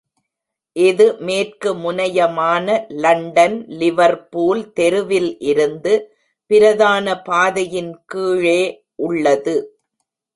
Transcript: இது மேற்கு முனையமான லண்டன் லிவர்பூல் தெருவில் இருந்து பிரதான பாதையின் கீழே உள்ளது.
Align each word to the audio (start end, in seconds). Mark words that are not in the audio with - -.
இது 0.75 1.05
மேற்கு 1.19 1.69
முனையமான 1.73 2.67
லண்டன் 3.03 3.57
லிவர்பூல் 3.81 4.61
தெருவில் 4.73 5.29
இருந்து 5.41 5.93
பிரதான 6.51 7.05
பாதையின் 7.21 7.93
கீழே 8.05 8.61
உள்ளது. 8.99 9.55